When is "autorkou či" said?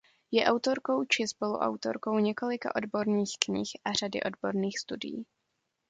0.45-1.27